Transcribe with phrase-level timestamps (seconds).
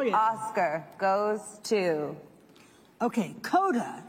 [0.00, 0.32] Oh, yeah.
[0.32, 2.16] Oscar goes to.
[3.02, 4.02] Okay, Coda.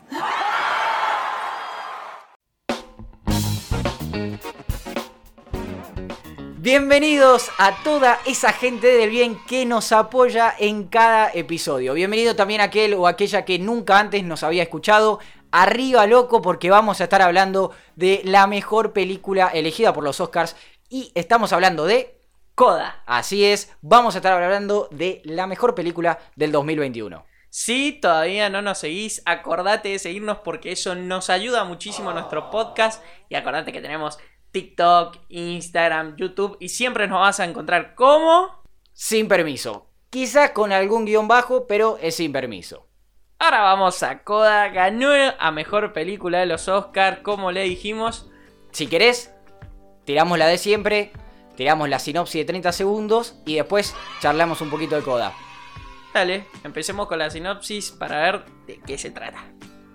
[6.59, 11.93] Bienvenidos a toda esa gente del bien que nos apoya en cada episodio.
[11.93, 15.19] Bienvenido también a aquel o aquella que nunca antes nos había escuchado.
[15.51, 20.55] Arriba loco porque vamos a estar hablando de la mejor película elegida por los Oscars
[20.87, 22.20] y estamos hablando de
[22.61, 23.01] Coda.
[23.07, 27.25] Así es, vamos a estar hablando de la mejor película del 2021.
[27.49, 32.51] Si todavía no nos seguís, acordate de seguirnos porque eso nos ayuda muchísimo a nuestro
[32.51, 33.03] podcast.
[33.29, 34.19] Y acordate que tenemos
[34.51, 38.61] TikTok, Instagram, YouTube y siempre nos vas a encontrar como...
[38.93, 39.89] Sin permiso.
[40.11, 42.87] Quizá con algún guion bajo, pero es sin permiso.
[43.39, 44.69] Ahora vamos a Coda.
[44.69, 48.29] Ganó a mejor película de los Oscars, como le dijimos.
[48.69, 49.33] Si querés,
[50.05, 51.11] tiramos la de siempre,
[51.61, 55.31] tiramos la sinopsis de 30 segundos y después charlamos un poquito de coda.
[56.11, 59.43] Dale, empecemos con la sinopsis para ver de qué se trata.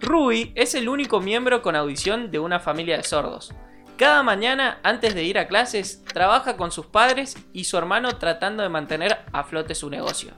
[0.00, 3.52] Ruby es el único miembro con audición de una familia de sordos.
[3.96, 8.62] Cada mañana, antes de ir a clases, trabaja con sus padres y su hermano tratando
[8.62, 10.34] de mantener a flote su negocio.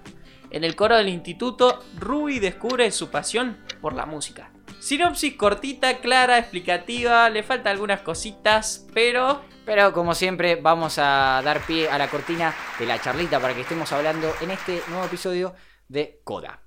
[0.49, 4.51] En el coro del instituto, Ruby descubre su pasión por la música.
[4.81, 11.61] Sinopsis cortita, clara, explicativa, le falta algunas cositas, pero Pero como siempre, vamos a dar
[11.67, 15.55] pie a la cortina de la charlita para que estemos hablando en este nuevo episodio
[15.89, 16.63] de Coda.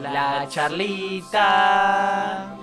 [0.00, 2.56] la charlita.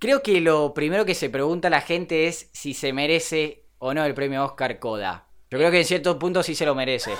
[0.00, 4.04] Creo que lo primero que se pregunta la gente es si se merece o no
[4.04, 5.28] el premio Oscar Coda.
[5.48, 7.12] Yo creo que en cierto punto sí se lo merece.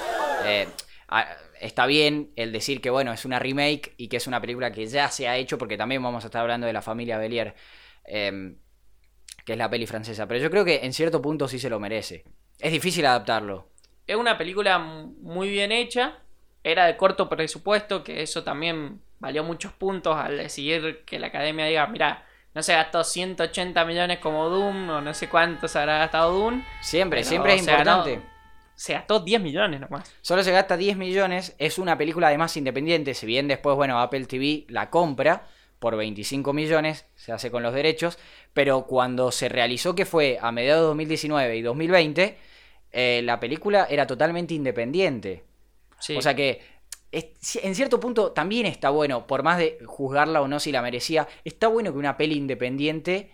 [0.44, 0.66] Eh,
[1.60, 4.86] está bien el decir que bueno, es una remake y que es una película que
[4.86, 7.54] ya se ha hecho porque también vamos a estar hablando de la familia Belier,
[8.06, 8.54] eh,
[9.44, 10.26] que es la peli francesa.
[10.26, 12.24] Pero yo creo que en cierto punto sí se lo merece.
[12.58, 13.68] Es difícil adaptarlo.
[14.06, 16.18] Es una película muy bien hecha.
[16.62, 21.66] Era de corto presupuesto, que eso también valió muchos puntos al decidir que la academia
[21.66, 26.32] diga, mira, no se gastó 180 millones como Doom, o no sé cuántos habrá gastado
[26.32, 26.62] Doom.
[26.80, 28.33] Siempre, siempre es ganó- importante.
[28.76, 30.14] Se gastó 10 millones nomás.
[30.20, 34.26] Solo se gasta 10 millones, es una película además independiente, si bien después, bueno, Apple
[34.26, 35.46] TV la compra
[35.78, 38.18] por 25 millones, se hace con los derechos,
[38.52, 42.38] pero cuando se realizó que fue a mediados de 2019 y 2020,
[42.92, 45.44] eh, la película era totalmente independiente.
[45.98, 46.16] Sí.
[46.16, 46.60] O sea que
[47.12, 51.28] en cierto punto también está bueno, por más de juzgarla o no si la merecía,
[51.44, 53.30] está bueno que una peli independiente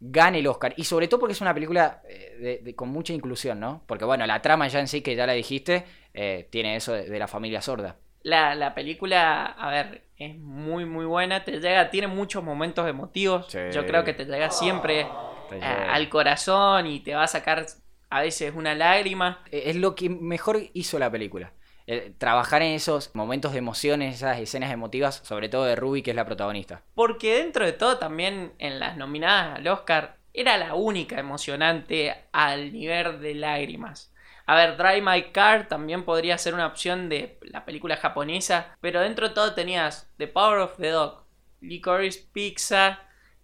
[0.00, 0.74] gane el Oscar.
[0.76, 3.82] Y sobre todo porque es una película eh, de- de- con mucha inclusión, ¿no?
[3.86, 5.84] Porque bueno, la trama ya en sí, que ya la dijiste,
[6.14, 7.96] eh, tiene eso de, de la familia sorda.
[8.22, 13.46] La, la película, a ver, es muy muy buena, te llega, tiene muchos momentos emotivos.
[13.48, 13.58] Sí.
[13.72, 15.06] Yo creo que te llega siempre
[15.48, 17.66] Te eh, al corazón y te va a sacar
[18.10, 19.42] a veces una lágrima.
[19.50, 21.52] Es lo que mejor hizo la película.
[21.88, 26.10] Eh, trabajar en esos momentos de emociones, esas escenas emotivas, sobre todo de Ruby, que
[26.10, 26.82] es la protagonista.
[26.94, 32.72] Porque dentro de todo también en las nominadas al Oscar era la única emocionante al
[32.72, 34.12] nivel de lágrimas.
[34.46, 39.00] A ver, Drive My Car también podría ser una opción de la película japonesa, pero
[39.00, 41.24] dentro de todo tenías The Power of the Dog,
[41.60, 43.00] Licorice Pizza,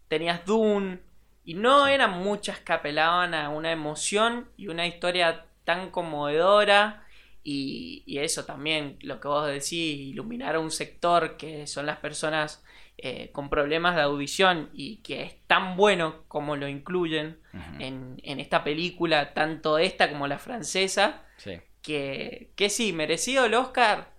[0.09, 1.01] tenías Dune,
[1.45, 7.05] y no eran muchas que apelaban a una emoción y una historia tan conmovedora.
[7.45, 11.99] Y, y eso también, lo que vos decís, iluminar a un sector que son las
[11.99, 12.63] personas
[12.99, 17.41] eh, con problemas de audición y que es tan bueno como lo incluyen
[17.81, 21.59] en, en esta película, tanto esta como la francesa, Sí.
[21.83, 24.13] que, que sí, merecido el Oscar,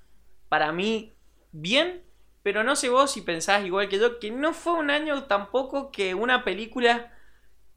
[0.50, 1.14] para mí,
[1.54, 2.04] bien,
[2.42, 5.92] pero no sé vos si pensás igual que yo, que no fue un año tampoco
[5.92, 7.14] que una película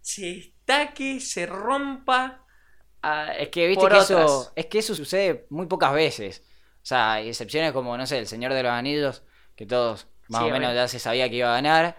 [0.01, 2.43] se destaque, se rompa.
[3.07, 6.43] Ah, Es que viste que eso, es que eso sucede muy pocas veces.
[6.83, 9.23] O sea, hay excepciones como, no sé, El Señor de los Anillos,
[9.57, 11.97] que todos más Sí, o menos ya se sabía que iba a ganar,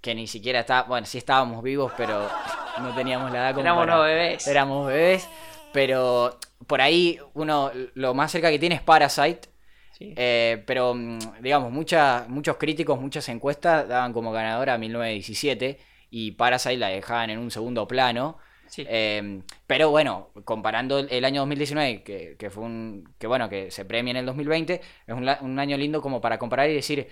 [0.00, 2.28] que ni siquiera está, bueno, sí estábamos vivos, pero
[2.80, 4.46] no teníamos la edad como Éramos para- bebés.
[4.46, 5.28] Éramos bebés,
[5.72, 9.48] pero por ahí uno lo más cerca que tiene es Parasite.
[9.96, 10.12] Sí.
[10.16, 15.78] eh, pero, mm, digamos, mucha- muchos críticos, muchas encuestas daban como ganadora a 1917
[16.10, 18.38] y Parasite la dejaban en un segundo plano.
[18.66, 18.84] Sí.
[18.88, 23.14] Eh, pero bueno, comparando el, año 2019, que, que fue un.
[23.18, 26.70] que bueno, que se premia en el 2020, es un, año lindo como para comparar
[26.70, 27.08] y decir.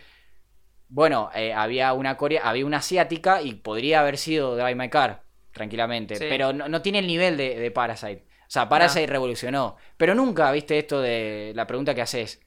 [0.88, 5.22] Bueno, eh, había una corea, había una asiática y podría haber sido Drive My Car,
[5.52, 6.16] tranquilamente.
[6.16, 6.26] Sí.
[6.28, 8.26] Pero no, no tiene el nivel de, de Parasite.
[8.43, 9.76] O sea, Parasite revolucionó.
[9.96, 12.43] Pero nunca, viste, esto de la pregunta que haces.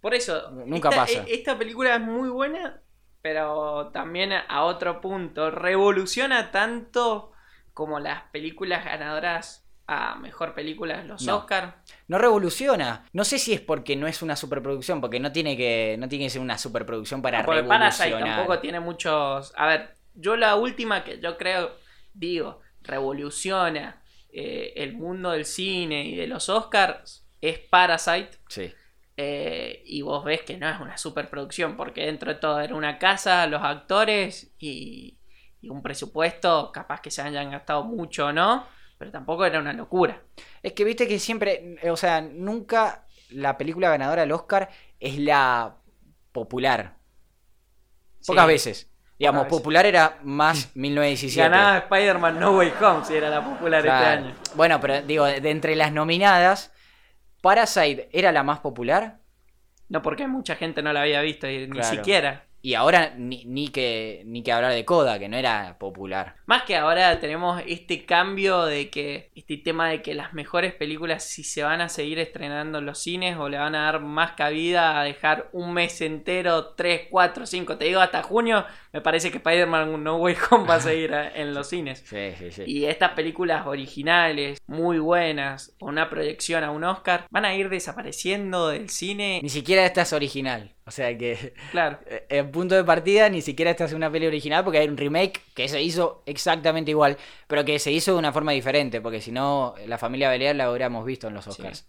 [0.00, 1.24] Por eso, Nunca esta, pasa.
[1.28, 2.82] e- Esta película es muy buena,
[3.22, 5.52] pero también a otro punto.
[5.52, 7.32] Revoluciona tanto
[7.78, 11.36] como las películas ganadoras a mejor película los No.
[11.36, 11.80] Oscar.
[12.08, 13.06] No revoluciona.
[13.12, 16.24] No sé si es porque no es una superproducción, porque no tiene que, no tiene
[16.24, 17.92] que ser una superproducción para Porque revolucionar.
[17.92, 19.52] Parasite tampoco tiene muchos.
[19.56, 21.70] A ver, yo la última que yo creo,
[22.14, 24.02] digo, revoluciona
[24.32, 28.30] eh, el mundo del cine y de los Oscars es Parasite.
[28.48, 28.72] Sí.
[29.16, 32.98] eh, y vos ves que no es una superproducción, porque dentro de todo era una
[32.98, 35.17] casa, los actores y,
[35.60, 38.66] y un presupuesto, capaz que se hayan gastado mucho o no,
[38.96, 40.22] pero tampoco era una locura.
[40.62, 44.68] Es que viste que siempre, o sea, nunca la película ganadora del Oscar
[44.98, 45.76] es la
[46.32, 46.96] popular.
[48.26, 48.48] Pocas Sí.
[48.48, 48.90] veces.
[49.18, 51.48] Digamos, popular era más 1917.
[51.50, 54.34] Ganaba Spider-Man No Way Home si era la popular este año.
[54.54, 56.72] Bueno, pero digo, de entre las nominadas,
[57.40, 59.20] Parasite era la más popular
[59.88, 62.44] No porque mucha gente no la había visto y ni siquiera.
[62.60, 66.34] Y ahora ni, ni que ni que hablar de Coda, que no era popular.
[66.46, 71.24] Más que ahora tenemos este cambio de que, este tema de que las mejores películas
[71.24, 74.32] si se van a seguir estrenando en los cines o le van a dar más
[74.32, 79.30] cabida a dejar un mes entero, 3, 4, 5, te digo hasta junio, me parece
[79.30, 82.00] que Spider-Man No Way Home va a seguir a- en los cines.
[82.06, 82.62] Sí, sí, sí.
[82.66, 87.68] Y estas películas originales, muy buenas, con una proyección a un Oscar, van a ir
[87.68, 89.40] desapareciendo del cine.
[89.42, 90.74] Ni siquiera esta es original.
[90.88, 91.98] O sea que Claro.
[92.06, 94.96] eh, en punto de partida ni siquiera esta es una peli original porque hay un
[94.96, 99.20] remake que se hizo exactamente igual, pero que se hizo de una forma diferente, porque
[99.20, 101.86] si no, la familia Belial la hubiéramos visto en los Oscars.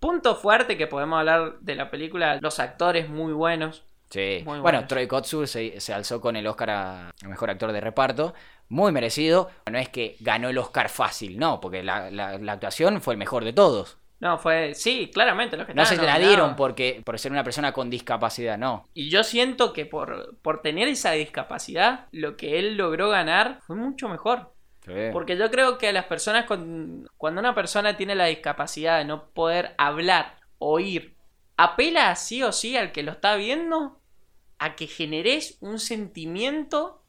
[0.00, 3.84] Punto fuerte que podemos hablar de la película, los actores muy buenos.
[4.10, 4.42] Sí.
[4.44, 4.86] Muy bueno.
[4.88, 8.34] Troy Kotsur se, se alzó con el Oscar a, a mejor actor de reparto.
[8.68, 9.48] Muy merecido.
[9.70, 13.18] No es que ganó el Oscar fácil, no, porque la, la- la actuación fue el
[13.18, 13.96] mejor de todos.
[14.22, 16.28] No, fue, sí, claramente los que No se la nominados.
[16.28, 18.88] dieron porque, por ser una persona con discapacidad, no.
[18.94, 23.74] Y yo siento que por, por tener esa discapacidad, lo que él logró ganar fue
[23.74, 24.52] mucho mejor.
[25.12, 27.08] Porque yo creo que a las personas con...
[27.16, 31.16] Cuando una persona tiene la discapacidad de no poder hablar, oír,
[31.56, 33.98] apela sí o sí al que lo está viendo
[34.60, 37.02] a que generes un sentimiento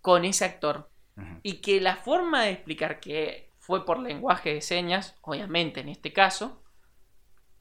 [0.00, 0.88] con ese actor.
[1.42, 6.12] Y que la forma de explicar que fue por lenguaje de señas, obviamente en este
[6.12, 6.62] caso,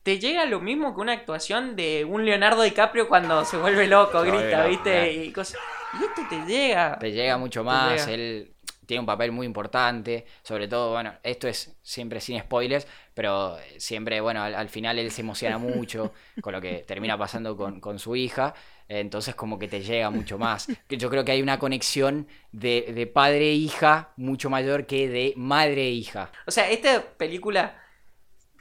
[0.03, 4.21] te llega lo mismo que una actuación de un Leonardo DiCaprio cuando se vuelve loco,
[4.21, 5.13] grita, ¿viste?
[5.13, 5.61] Y cosas.
[5.97, 6.99] Y esto te llega.
[6.99, 8.13] Te llega mucho más, llega.
[8.13, 8.52] él
[8.85, 14.19] tiene un papel muy importante, sobre todo, bueno, esto es siempre sin spoilers, pero siempre,
[14.21, 17.99] bueno, al, al final él se emociona mucho con lo que termina pasando con, con
[17.99, 18.53] su hija,
[18.87, 20.67] entonces como que te llega mucho más.
[20.89, 25.33] Yo creo que hay una conexión de, de padre e hija mucho mayor que de
[25.37, 26.29] madre e hija.
[26.45, 27.79] O sea, esta película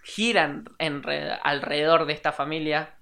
[0.02, 2.94] gira en- en re- alrededor de esta familia.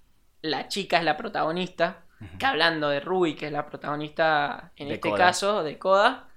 [0.43, 2.05] La chica es la protagonista.
[2.39, 6.29] Que hablando de Ruby, que es la protagonista en De este caso, de Coda,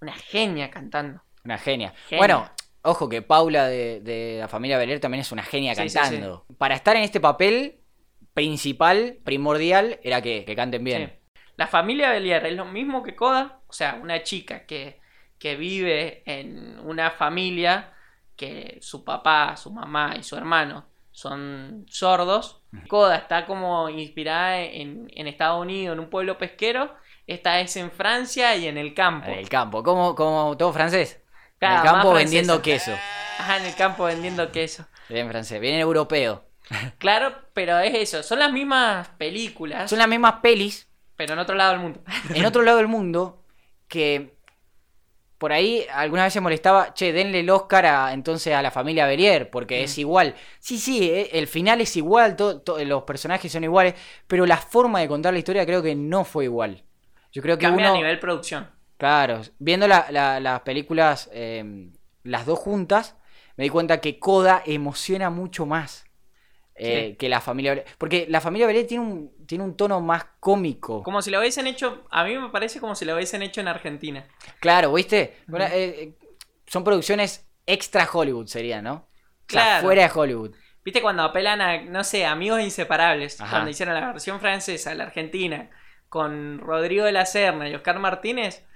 [0.00, 1.22] una genia cantando.
[1.44, 1.94] Una genia.
[2.08, 2.18] Genia.
[2.18, 2.50] Bueno,
[2.82, 6.46] ojo que Paula de, de la familia Belier también es una genia Sí, sí, cantando.
[6.58, 7.80] Para estar en este papel
[8.34, 11.08] principal, primordial, era que, que canten bien.
[11.08, 11.40] Sí.
[11.56, 15.00] La familia Belier es lo mismo que Coda, o sea, una chica que,
[15.38, 17.92] que vive en una familia
[18.34, 22.62] que su papá, su mamá y su hermano son sordos.
[22.88, 26.94] Coda está como inspirada en, en Estados Unidos, en un pueblo pesquero.
[27.30, 29.30] Esta es en Francia y en el campo.
[29.30, 31.20] En el campo, como, como todo francés.
[31.60, 32.92] Claro, en el campo vendiendo queso.
[33.38, 34.84] Ajá, en el campo vendiendo queso.
[35.08, 36.44] Bien francés, bien europeo.
[36.98, 41.54] Claro, pero es eso, son las mismas películas, Son las mismas pelis pero en otro
[41.54, 42.00] lado del mundo.
[42.34, 43.44] en otro lado del mundo
[43.86, 44.34] que
[45.38, 49.06] por ahí alguna vez se molestaba, che, denle el Oscar a, entonces a la familia
[49.06, 49.84] Belier, porque Mm.
[49.84, 50.34] es igual.
[50.58, 53.94] Sí, sí, eh, el final es igual, to- to- los personajes son iguales,
[54.26, 56.82] pero la forma de contar la historia creo que no fue igual.
[57.32, 57.94] Yo creo que Cambia uno...
[57.94, 58.70] a nivel producción.
[58.96, 61.90] Claro, viendo la- la- las películas, eh,
[62.24, 63.16] las dos juntas,
[63.56, 66.04] me di cuenta que Coda emociona mucho más
[66.74, 67.16] eh, Sí.
[67.16, 67.84] que la familia.
[67.98, 71.02] Porque la familia Belé tiene un, tiene un tono más cómico.
[71.02, 73.68] Como si lo hubiesen hecho, a mí me parece como si lo hubiesen hecho en
[73.68, 74.24] Argentina.
[74.60, 75.36] Claro, ¿viste?
[75.58, 76.14] Eh, eh,
[76.66, 78.94] son producciones extra Hollywood, sería, ¿no?
[78.94, 79.08] O
[79.52, 79.82] sea, Claro.
[79.84, 80.54] fuera de Hollywood.
[80.82, 83.38] ¿Viste cuando apelan a, no sé, amigos inseparables?
[83.40, 83.50] Ajá.
[83.50, 85.68] Cuando hicieron la versión francesa, la argentina,
[86.10, 88.66] con Rodrigo de la Serna y Oscar Martínez,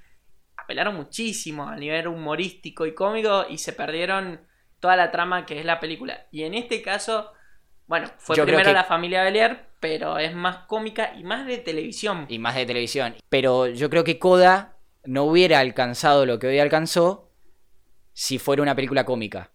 [0.57, 4.41] apelaron muchísimo a nivel humorístico y cómico y se perdieron
[4.81, 6.27] toda la trama que es la película.
[6.31, 7.33] Y en este caso,
[7.87, 11.59] bueno, fue Yo primero que- la familia Belier, pero es más cómica y más de
[11.59, 12.25] televisión.
[12.29, 13.15] Y más de televisión.
[13.29, 17.31] Pero yo creo que Coda no hubiera alcanzado lo que hoy alcanzó
[18.13, 19.51] si fuera una película cómica.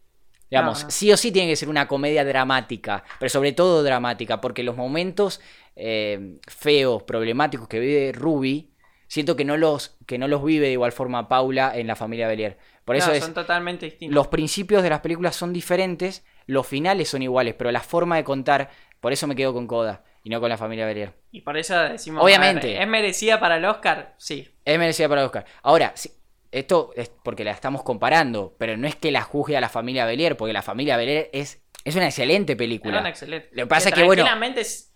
[0.50, 0.92] Digamos, No, no.
[0.92, 4.76] sí o sí tiene que ser una comedia dramática, pero sobre todo dramática, porque los
[4.76, 5.42] momentos
[5.76, 8.72] eh, feos, problemáticos que vive Ruby,
[9.08, 12.28] siento que no, los, que no los vive de igual forma Paula en la familia
[12.28, 12.58] Belier.
[12.86, 14.16] Por eso No, es, son totalmente distintos.
[14.16, 18.24] los principios de las películas son diferentes, los finales son iguales, pero la forma de
[18.24, 21.14] contar, por eso me quedo con Coda y no con la familia Belier.
[21.32, 22.24] Y por eso decimos.
[22.24, 22.68] Obviamente.
[22.68, 24.16] ver, ¿Es merecida para el Oscar?
[24.18, 24.50] Sí.
[24.66, 25.46] Es merecida para Oscar.
[25.62, 26.12] Ahora, sí,
[26.52, 30.06] esto es porque la estamos comparando, pero no es que la juzgue a la familia
[30.06, 32.94] Belier, porque la familia Belier es, es una excelente película.
[32.94, 33.50] Era una excelente.
[33.54, 34.26] Lo que pasa es que, bueno-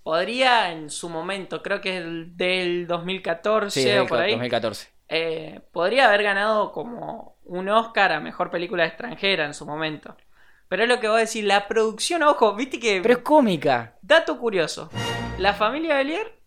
[0.03, 4.31] podría en su momento, creo que es el del 2014 Sí, o por ahí.
[4.31, 4.89] 2014.
[5.09, 10.17] eh, podría haber ganado como un Oscar a mejor película extranjera en su momento.
[10.67, 12.99] Pero es lo que voy a decir, la producción, ojo, viste que.
[13.01, 13.97] Pero es cómica.
[14.01, 14.89] Dato curioso:
[15.37, 16.39] la familia Belier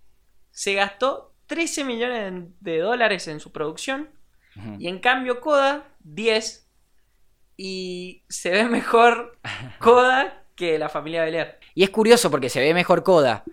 [0.50, 4.10] se gastó 13 millones de dólares en su producción.
[4.78, 6.68] Y en cambio Coda, 10.
[7.56, 9.38] Y se ve mejor
[9.78, 11.58] Coda que la familia Belier.
[11.74, 13.44] Y es curioso porque se ve mejor Coda.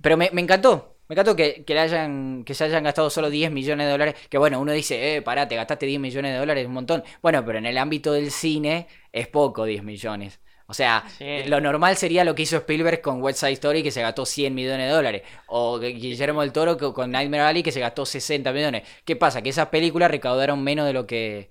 [0.00, 0.96] Pero me, me encantó.
[1.08, 4.14] Me encantó que, que, le hayan, que se hayan gastado solo 10 millones de dólares.
[4.28, 7.02] Que bueno, uno dice, eh, pará, te gastaste 10 millones de dólares, un montón.
[7.20, 10.40] Bueno, pero en el ámbito del cine es poco 10 millones.
[10.70, 11.42] O sea, Sí.
[11.46, 14.54] lo normal sería lo que hizo Spielberg con West Side Story, que se gastó 100
[14.54, 15.22] millones de dólares.
[15.48, 18.84] O Guillermo del Toro con Nightmare Alley, que se gastó 60 millones.
[19.04, 19.42] ¿Qué pasa?
[19.42, 21.50] Que esas películas recaudaron menos de lo que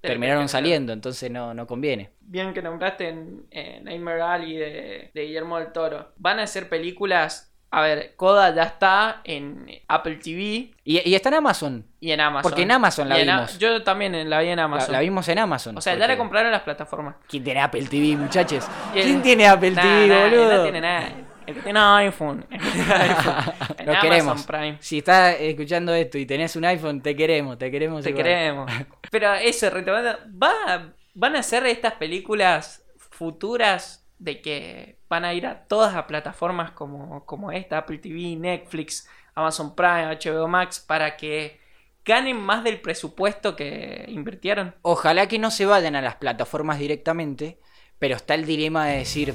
[0.00, 0.92] terminaron saliendo.
[0.92, 2.10] Entonces no, no conviene.
[2.20, 6.12] Bien que nombraste en, en Nightmare Alley de, de Guillermo del Toro.
[6.16, 7.52] Van a ser películas.
[7.70, 11.84] A ver, Coda ya está en Apple TV Y, y está en Amazon.
[12.00, 12.42] y en Amazon.
[12.50, 13.58] Porque en Amazon la en A- vimos.
[13.58, 14.92] Yo también la vi en La, Amazon.
[14.92, 15.76] la vimos en Amazon.
[15.76, 17.16] o sea, ya porque- la compraron las plataformas.
[17.28, 18.66] ¿Quién tiene Apple TV, muchachos?
[18.94, 20.56] El- ¿Quién tiene Apple Nah, TV, nah, boludo?
[20.56, 21.08] No tiene nada.
[21.46, 22.46] El que tiene iPhone.
[22.50, 23.34] El que tiene iPhone.
[23.78, 24.42] En Lo Amazon queremos.
[24.46, 24.76] Prime.
[24.80, 28.02] Si estás escuchando esto y tenés un iPhone, te queremos, te queremos.
[28.02, 28.24] Te igual.
[28.24, 28.70] queremos.
[29.10, 35.46] Pero eso, retomando, va, van a ser estas películas futuras de que van a ir
[35.46, 41.16] a todas las plataformas como, como esta, Apple TV, Netflix, Amazon Prime, HBO Max, para
[41.16, 41.60] que
[42.04, 44.74] ganen más del presupuesto que invirtieron.
[44.82, 47.60] Ojalá que no se vayan a las plataformas directamente,
[47.98, 49.34] pero está el dilema de decir,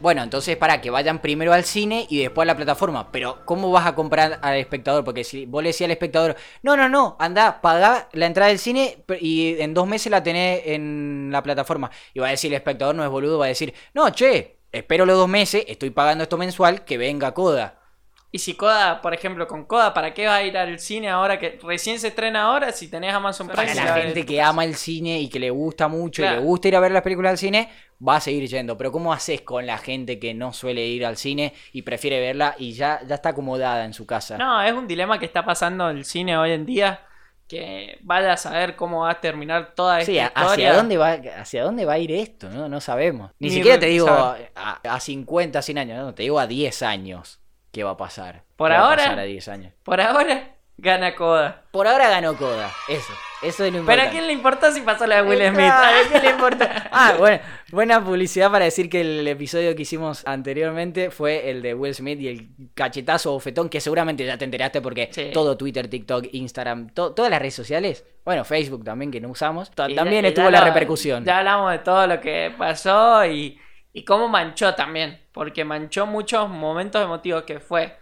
[0.00, 3.70] bueno, entonces para que vayan primero al cine y después a la plataforma, pero ¿cómo
[3.70, 5.04] vas a comprar al espectador?
[5.04, 8.58] Porque si vos le decís al espectador, no, no, no, anda, pagá la entrada del
[8.58, 11.90] cine y en dos meses la tenés en la plataforma.
[12.14, 15.06] Y va a decir el espectador, no es boludo, va a decir, no, che, espero
[15.06, 17.77] los dos meses, estoy pagando esto mensual, que venga Coda.
[18.30, 21.38] Y si Coda, por ejemplo, con Coda, ¿para qué va a ir al cine ahora
[21.38, 23.74] que recién se estrena ahora si tenés Amazon Prime?
[23.74, 26.68] Para la gente que ama el cine y que le gusta mucho y le gusta
[26.68, 27.70] ir a ver las películas al cine,
[28.06, 28.76] va a seguir yendo.
[28.76, 32.54] Pero ¿cómo haces con la gente que no suele ir al cine y prefiere verla
[32.58, 34.36] y ya, ya está acomodada en su casa?
[34.36, 37.00] No, es un dilema que está pasando el cine hoy en día.
[37.46, 40.32] Que vaya a saber cómo va a terminar toda esta Sí, historia.
[40.52, 42.50] ¿hacia dónde, va, ¿hacia dónde va a ir esto?
[42.50, 43.30] No, no sabemos.
[43.38, 44.36] Ni, Ni siquiera te digo a,
[44.84, 47.40] a 50, 100 años, no, te digo a 10 años
[47.72, 48.42] qué va a pasar.
[48.56, 49.72] Por ¿Qué va a ahora- pasar a 10 años.
[49.84, 51.64] Por ahora, gana Coda.
[51.70, 53.12] Por ahora ganó Coda, eso.
[53.40, 54.08] Eso es lo Pero importante.
[54.08, 55.60] a quién le importa si pasó la de Will Smith.
[55.70, 56.88] ¿a quién le importa?
[56.92, 57.38] Ah, bueno,
[57.70, 62.18] buena publicidad para decir que el episodio que hicimos anteriormente fue el de Will Smith
[62.20, 65.30] y el cachetazo o fetón, que seguramente ya te enteraste porque Sí.
[65.32, 69.70] todo Twitter, TikTok, Instagram, to- todas las redes sociales, bueno, Facebook también que no usamos,
[69.76, 71.24] ya- también estuvo ya la lo- repercusión.
[71.24, 73.56] Ya hablamos de todo lo que pasó y,
[73.92, 75.20] y cómo manchó también.
[75.32, 77.96] Porque manchó muchos momentos emotivos que fue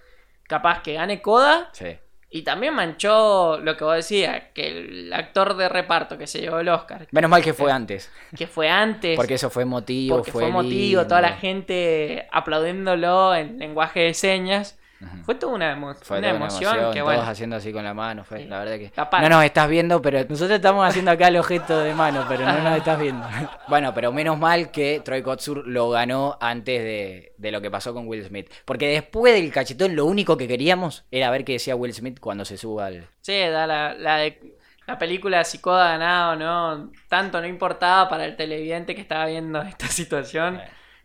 [0.44, 1.70] capaz que gane Coda.
[1.72, 1.98] Sí.
[2.28, 6.58] Y también manchó lo que vos decías, que el actor de reparto que se llevó
[6.58, 10.32] el Oscar, Menos mal que fue antes, que fue antes, porque eso fue emotivo, porque
[10.32, 14.76] fue, fue motivo, toda la gente aplaudiéndolo en lenguaje de señas.
[15.24, 17.22] Fue toda una, emo- Fue una toda una emoción, que todos bueno.
[17.22, 18.44] haciendo así con la mano, fue, Sí.
[18.46, 18.90] la verdad que...
[18.90, 19.20] Capaz.
[19.20, 22.58] No nos estás viendo, pero nosotros estamos haciendo acá el objeto de mano, pero no
[22.62, 23.26] nos estás viendo.
[23.68, 27.92] bueno, pero menos mal que Troy Kotsur lo ganó antes de, de lo que pasó
[27.92, 28.50] con Will Smith.
[28.64, 32.44] Porque después del cachetón lo único que queríamos era ver qué decía Will Smith cuando
[32.46, 33.06] se suba al...
[33.20, 34.54] Sí, da la, la de
[34.86, 39.60] la película si Coda ganado no, tanto no importaba para el televidente que estaba viendo
[39.62, 40.60] esta situación,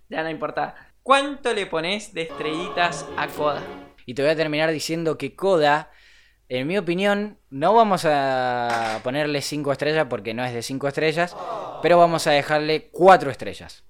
[0.07, 0.75] ya no importaba.
[1.03, 3.63] ¿Cuánto le pones de estrellitas a Coda?
[4.05, 5.91] Y te voy a terminar diciendo que Coda,
[6.47, 11.35] en mi opinión, no vamos a ponerle 5 estrellas porque no es de 5 estrellas,
[11.81, 13.83] pero vamos a dejarle 4 estrellas.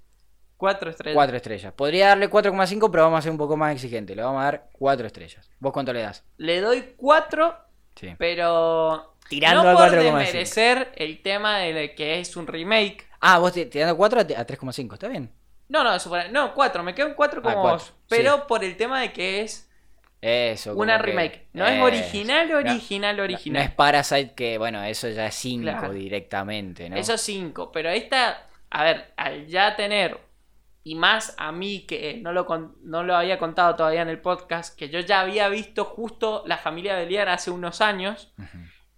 [0.56, 1.16] Cuatro estrellas.
[1.16, 1.74] 4 estrellas.
[1.74, 4.16] Podría darle 4,5, pero vamos a ser un poco más exigente.
[4.16, 5.50] Le vamos a dar 4 estrellas.
[5.60, 6.24] ¿Vos cuánto le das?
[6.38, 7.56] Le doy cuatro,
[7.96, 8.14] Sí.
[8.18, 10.04] pero Tirando no a por 4,5.
[10.04, 13.08] desmerecer el tema de que es un remake.
[13.20, 14.94] Ah, vos dando 4 a 3,5.
[14.94, 15.32] ¿Está bien?
[15.72, 15.98] No, no,
[16.32, 17.94] no, cuatro, me quedo en cuatro como Ah, cuatro, vos.
[18.10, 18.42] Pero sí.
[18.48, 19.70] por el tema de que es
[20.20, 20.72] Eso.
[20.72, 21.48] como una que- remake.
[21.54, 21.84] No es Eso.
[21.86, 23.64] original, original, no- original.
[23.64, 25.94] No, es Parasite que, bueno, eso ya es 5 Claro.
[25.94, 26.98] directamente, ¿no?
[26.98, 27.72] Esos cinco.
[27.72, 30.20] Pero esta, a ver, al ya tener,
[30.84, 34.20] y más a mí que no lo, con- no lo había contado todavía en el
[34.20, 38.34] podcast, que yo ya había visto justo La familia Beliar hace unos años.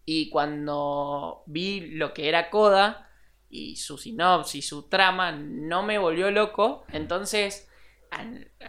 [0.06, 3.10] Y cuando vi lo que era Coda
[3.54, 6.86] y su sinopsis, su trama, no me volvió loco.
[6.92, 7.70] Entonces,
[8.10, 8.24] a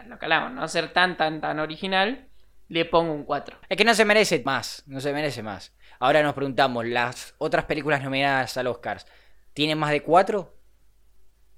[0.07, 2.29] lo que hablamos, no ser tan, tan, tan original,
[2.69, 3.61] le pongo un 4.
[3.67, 5.75] Es que no se merece más, no se merece más.
[5.99, 9.07] Ahora nos preguntamos, ¿las otras películas nominadas al Oscars
[9.55, 10.54] tienen más de 4?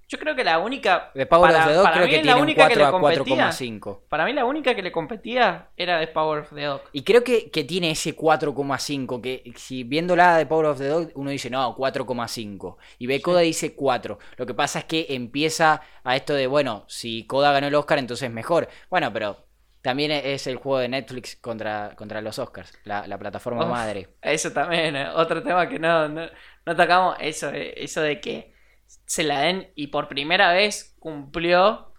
[0.08, 1.10] Yo creo que la única.
[1.14, 2.78] The Power para- of the Dog creo mí que la tiene un única que 4
[2.78, 4.04] le a competía- 4,5.
[4.08, 6.82] Para mí la única que le competía era The Power of the Dog.
[6.92, 11.10] Y creo que, que tiene ese 4,5, que si viéndola de Power of the Dog,
[11.16, 12.76] uno dice, no, 4,5.
[12.98, 14.18] Y ve Coda dice 4.
[14.36, 17.98] Lo que pasa es que empieza a esto de, bueno, si Coda ganó el Oscar,
[17.98, 18.68] entonces mejor.
[18.88, 19.44] Bueno, pero
[19.82, 24.08] también es el juego de Netflix contra, contra los Oscars, la, la plataforma Uf, madre.
[24.22, 26.26] Eso también, eh, otro tema que no, no,
[26.64, 28.55] no tocamos, eso, eh, eso de que
[28.86, 31.92] se la den y por primera vez cumplió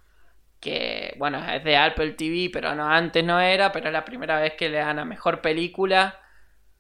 [0.60, 4.40] que, bueno, es de Apple TV, pero no antes no era, pero es la primera
[4.40, 6.20] vez que le dan a mejor película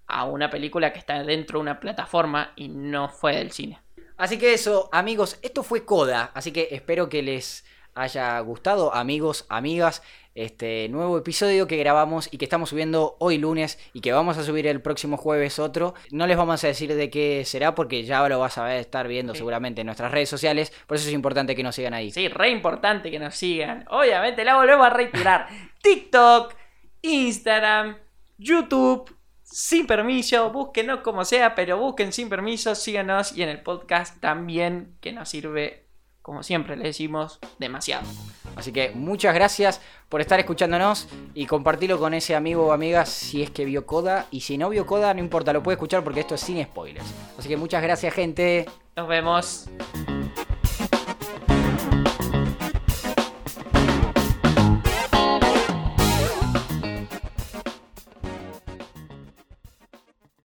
[0.08, 3.80] a una película que está dentro de una plataforma y no fue del cine.
[4.16, 7.66] Así que eso, amigos, esto fue Coda, así que espero que les
[7.98, 10.02] haya gustado, amigos, amigas,
[10.36, 14.44] este nuevo episodio que grabamos y que estamos subiendo hoy lunes y que vamos a
[14.44, 15.96] subir el próximo jueves otro.
[16.12, 19.34] No les vamos a decir de qué será porque ya lo vas a estar viendo
[19.34, 19.40] Sí.
[19.40, 22.12] seguramente en nuestras redes sociales, por eso es importante que nos sigan ahí.
[22.12, 23.86] Sí, re importante que nos sigan.
[23.90, 25.48] Obviamente la volvemos a reiterar.
[25.82, 26.54] TikTok,
[27.02, 27.98] Instagram,
[28.38, 34.20] YouTube, sin permiso, búsquenos como sea, pero busquen sin permiso, síganos y en el podcast
[34.20, 35.87] también, que nos sirve,
[36.28, 38.06] como siempre le decimos, demasiado.
[38.58, 39.80] Así que muchas gracias
[40.10, 44.26] por estar escuchándonos y compartirlo con ese amigo o amiga si es que vio Coda
[44.30, 47.08] y si no vio Coda no importa, lo puede escuchar porque esto es sin spoilers.
[47.40, 48.66] Así que muchas gracias gente.
[48.98, 49.70] Nos vemos.